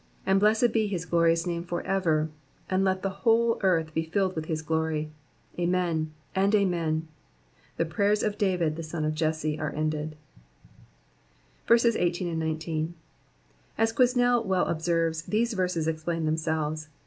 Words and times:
19 0.25 0.31
And 0.31 0.39
blessed 0.39 0.71
de 0.73 0.87
his 0.87 1.05
glorious 1.05 1.45
name 1.45 1.63
for 1.63 1.83
ever: 1.83 2.31
and 2.71 2.83
let 2.83 3.03
the 3.03 3.21
whole 3.21 3.59
earth 3.61 3.93
be 3.93 4.01
filled 4.03 4.33
zt't//i 4.33 4.45
his 4.47 4.63
glory: 4.63 5.11
Amen, 5.59 6.11
and 6.33 6.55
Amen. 6.55 7.07
20 7.75 7.77
The 7.77 7.85
prayers 7.85 8.23
of 8.23 8.39
David 8.39 8.77
the 8.77 8.81
son 8.81 9.05
of 9.05 9.13
Jesse 9.13 9.59
are 9.59 9.69
ended. 9.69 10.15
18. 11.69 12.39
19. 12.39 12.95
As 13.77 13.93
Quesnel 13.93 14.43
well 14.43 14.65
observes, 14.65 15.21
these 15.21 15.53
verses 15.53 15.87
explain 15.87 16.25
themselves. 16.25 16.89